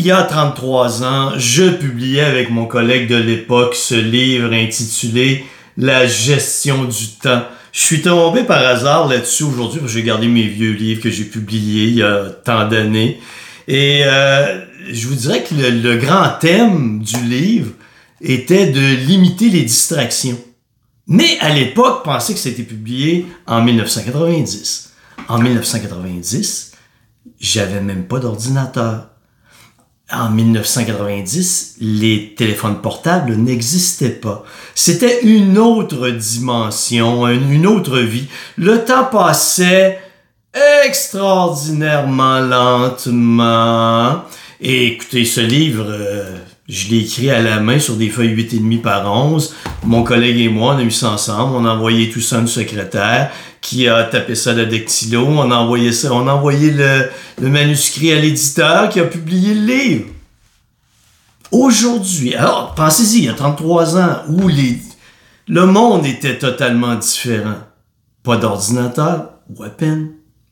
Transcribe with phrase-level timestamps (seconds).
[0.00, 5.44] il y a 33 ans, je publiais avec mon collègue de l'époque ce livre intitulé
[5.76, 7.42] La gestion du temps.
[7.70, 11.10] Je suis tombé par hasard là-dessus aujourd'hui parce que j'ai gardé mes vieux livres que
[11.10, 13.20] j'ai publiés il y a tant d'années.
[13.68, 17.72] Et euh, je vous dirais que le, grand thème du livre
[18.22, 20.40] était de limiter les distractions.
[21.08, 24.94] Mais à l'époque, pensez que c'était publié en 1990.
[25.28, 26.72] En 1990,
[27.38, 29.10] j'avais même pas d'ordinateur.
[30.12, 34.44] En 1990, les téléphones portables n'existaient pas.
[34.74, 38.26] C'était une autre dimension, une autre vie.
[38.56, 40.00] Le temps passait
[40.84, 44.24] extraordinairement lentement.
[44.60, 46.36] Et écoutez, ce livre, euh,
[46.70, 49.54] je l'ai écrit à la main sur des feuilles 8,5 par 11.
[49.84, 51.56] Mon collègue et moi, on a eu ça ensemble.
[51.56, 55.26] On a envoyé tout ça à une secrétaire qui a tapé ça de Dectilo.
[55.26, 57.10] On a envoyé ça, on a envoyé le,
[57.40, 60.04] manuscrit à l'éditeur qui a publié le livre.
[61.50, 64.48] Aujourd'hui, alors pensez-y, il y a 33 ans où
[65.48, 67.58] le monde était totalement différent.
[68.22, 70.10] Pas d'ordinateur, ou à peine.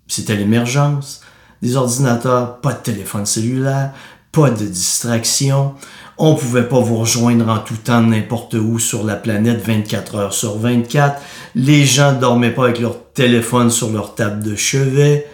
[0.09, 1.21] C'était l'émergence
[1.63, 3.93] des ordinateurs, pas de téléphone cellulaire,
[4.33, 5.75] pas de distraction.
[6.21, 10.35] On pouvait pas vous rejoindre en tout temps n'importe où sur la planète 24 heures
[10.35, 11.23] sur 24.
[11.55, 15.29] Les gens dormaient pas avec leur téléphone sur leur table de chevet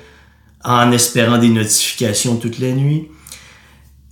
[0.62, 3.08] en espérant des notifications toute la nuit.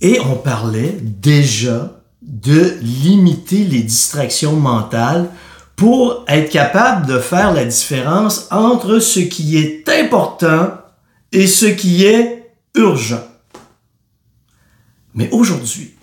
[0.01, 5.29] Et on parlait déjà de limiter les distractions mentales
[5.75, 10.71] pour être capable de faire la différence entre ce qui est important
[11.31, 13.23] et ce qui est urgent.
[15.13, 15.93] Mais aujourd'hui,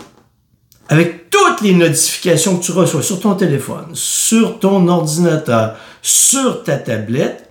[0.91, 6.77] avec toutes les notifications que tu reçois sur ton téléphone, sur ton ordinateur, sur ta
[6.77, 7.49] tablette,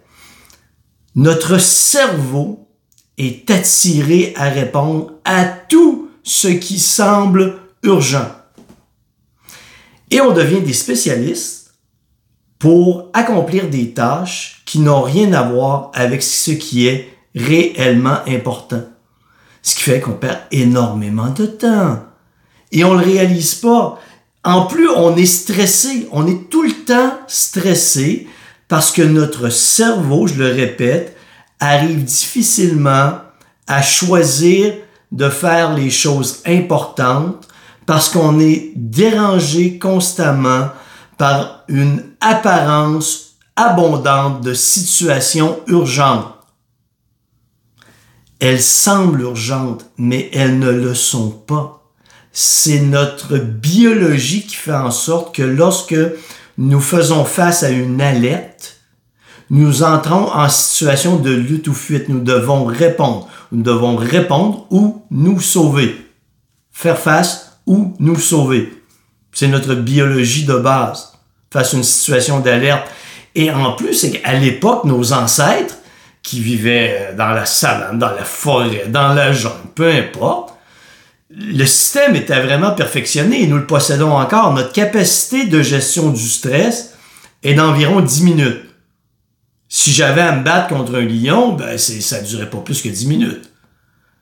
[1.15, 2.67] notre cerveau
[3.17, 8.29] est attiré à répondre à tout ce qui semble urgent.
[10.11, 11.75] Et on devient des spécialistes
[12.59, 18.83] pour accomplir des tâches qui n'ont rien à voir avec ce qui est réellement important.
[19.61, 22.08] Ce qui fait qu'on perd énormément de temps.
[22.71, 23.99] Et on le réalise pas.
[24.43, 26.07] En plus, on est stressé.
[26.11, 28.27] On est tout le temps stressé
[28.67, 31.17] parce que notre cerveau, je le répète,
[31.59, 33.13] arrive difficilement
[33.67, 34.73] à choisir
[35.11, 37.47] de faire les choses importantes
[37.85, 40.69] parce qu'on est dérangé constamment
[41.17, 46.33] par une apparence abondante de situations urgentes.
[48.39, 51.78] Elles semblent urgentes, mais elles ne le sont pas.
[52.31, 55.95] C'est notre biologie qui fait en sorte que lorsque
[56.57, 58.77] nous faisons face à une alerte,
[59.49, 62.07] nous entrons en situation de lutte ou fuite.
[62.09, 63.27] Nous devons répondre.
[63.51, 65.95] Nous devons répondre ou nous sauver.
[66.71, 68.73] Faire face ou nous sauver.
[69.31, 71.13] C'est notre biologie de base
[71.51, 72.87] face à une situation d'alerte.
[73.35, 75.75] Et en plus, c'est qu'à l'époque, nos ancêtres,
[76.21, 80.48] qui vivaient dans la savane, dans la forêt, dans la jungle, peu importe,
[81.39, 84.53] le système était vraiment perfectionné et nous le possédons encore.
[84.53, 86.93] Notre capacité de gestion du stress
[87.43, 88.61] est d'environ 10 minutes.
[89.69, 93.07] Si j'avais à me battre contre un lion, ben ça durait pas plus que 10
[93.07, 93.51] minutes.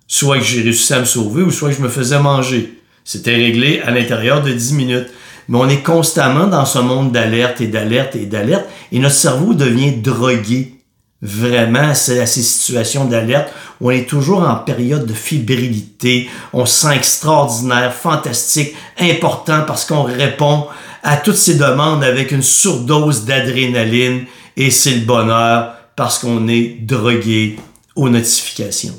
[0.08, 2.82] Soit que j'ai réussi à me sauver ou soit que je me faisais manger.
[3.04, 5.08] C'était réglé à l'intérieur de 10 minutes.
[5.48, 9.54] Mais on est constamment dans ce monde d'alerte et d'alerte et d'alerte et notre cerveau
[9.54, 10.77] devient drogué
[11.22, 13.52] vraiment à ces, situations d'alerte
[13.82, 19.86] où on est toujours en période de fébrilité, on se sent extraordinaire, fantastique, important parce
[19.86, 20.68] qu'on répond
[21.04, 26.78] à toutes ces demandes avec une surdose d'adrénaline et c'est le bonheur parce qu'on est
[26.82, 27.58] drogué
[27.96, 28.98] aux notifications.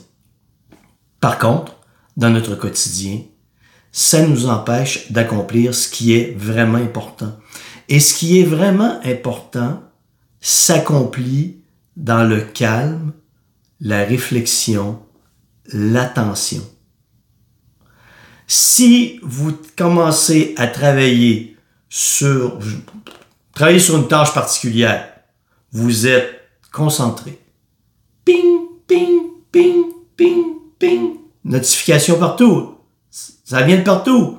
[1.20, 1.76] Par contre,
[2.16, 3.20] dans notre quotidien,
[3.92, 7.36] ça nous empêche d'accomplir ce qui est vraiment important.
[7.88, 9.82] Et ce qui est vraiment important
[10.40, 11.58] s'accomplit
[11.98, 13.12] dans le calme,
[13.80, 15.00] la réflexion,
[15.66, 16.62] l'attention.
[18.46, 21.56] Si vous commencez à travailler
[21.88, 22.58] sur,
[23.52, 25.12] travailler sur une tâche particulière,
[25.72, 27.38] vous êtes concentré.
[28.24, 29.20] Ping, ping,
[29.50, 29.84] ping,
[30.16, 30.44] ping,
[30.78, 31.16] ping.
[31.44, 32.76] Notification partout.
[33.10, 34.38] Ça vient de partout.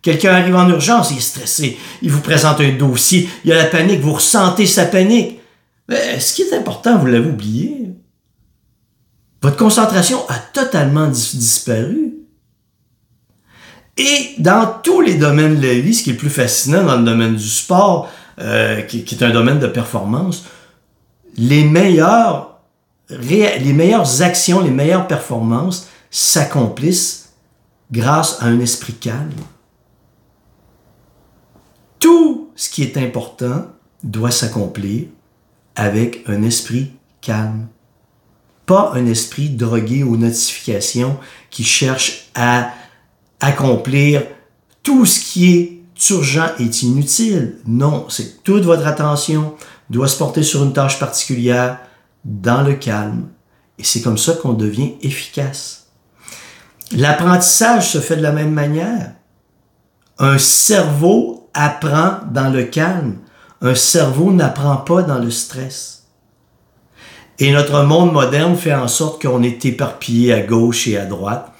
[0.00, 1.78] Quelqu'un arrive en urgence, il est stressé.
[2.02, 5.40] Il vous présente un dossier, il y a la panique, vous ressentez sa panique.
[5.88, 7.90] Mais ce qui est important, vous l'avez oublié?
[9.42, 12.14] Votre concentration a totalement disparu.
[13.96, 17.04] Et dans tous les domaines de la vie, ce qui est plus fascinant dans le
[17.04, 18.10] domaine du sport,
[18.40, 20.46] euh, qui, est un domaine de performance,
[21.36, 22.58] les meilleures,
[23.10, 27.34] les meilleures actions, les meilleures performances s'accomplissent
[27.92, 29.30] grâce à un esprit calme.
[32.00, 33.66] Tout ce qui est important
[34.02, 35.06] doit s'accomplir
[35.76, 37.68] avec un esprit calme.
[38.66, 41.18] Pas un esprit drogué aux notifications
[41.50, 42.70] qui cherche à
[43.40, 44.22] accomplir
[44.82, 47.58] tout ce qui est urgent et inutile.
[47.66, 49.54] Non, c'est toute votre attention
[49.90, 51.78] doit se porter sur une tâche particulière
[52.24, 53.28] dans le calme.
[53.78, 55.88] Et c'est comme ça qu'on devient efficace.
[56.92, 59.12] L'apprentissage se fait de la même manière.
[60.18, 63.18] Un cerveau apprend dans le calme.
[63.64, 66.04] Un cerveau n'apprend pas dans le stress.
[67.38, 71.50] Et notre monde moderne fait en sorte qu'on est éparpillé à gauche et à droite.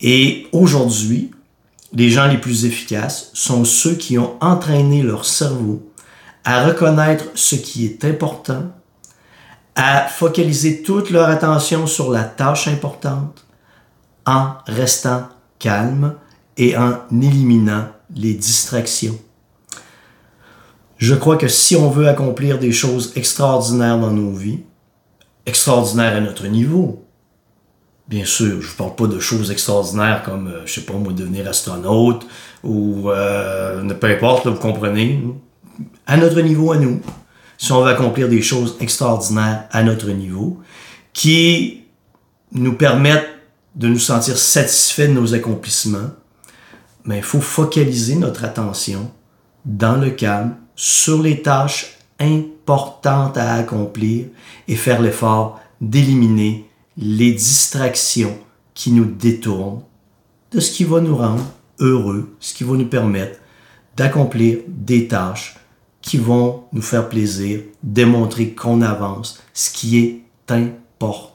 [0.00, 1.30] Et aujourd'hui,
[1.92, 5.88] les gens les plus efficaces sont ceux qui ont entraîné leur cerveau
[6.44, 8.64] à reconnaître ce qui est important,
[9.76, 13.44] à focaliser toute leur attention sur la tâche importante
[14.26, 15.28] en restant
[15.60, 16.16] calme
[16.56, 17.86] et en éliminant
[18.16, 19.18] les distractions.
[21.00, 24.58] Je crois que si on veut accomplir des choses extraordinaires dans nos vies,
[25.46, 27.06] extraordinaires à notre niveau,
[28.06, 31.14] bien sûr, je ne parle pas de choses extraordinaires comme, euh, je sais pas moi,
[31.14, 32.26] devenir astronaute
[32.62, 35.24] ou euh, peu importe, vous comprenez,
[36.06, 37.00] à notre niveau à nous,
[37.56, 40.58] si on veut accomplir des choses extraordinaires à notre niveau,
[41.14, 41.84] qui
[42.52, 43.30] nous permettent
[43.74, 46.10] de nous sentir satisfaits de nos accomplissements,
[47.06, 49.10] mais il faut focaliser notre attention
[49.64, 54.28] dans le calme sur les tâches importantes à accomplir
[54.66, 58.38] et faire l'effort d'éliminer les distractions
[58.72, 59.82] qui nous détournent
[60.50, 61.44] de ce qui va nous rendre
[61.80, 63.40] heureux, ce qui va nous permettre
[63.94, 65.58] d'accomplir des tâches
[66.00, 71.29] qui vont nous faire plaisir, démontrer qu'on avance, ce qui est important.